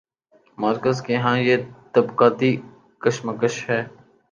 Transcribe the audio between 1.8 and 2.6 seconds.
طبقاتی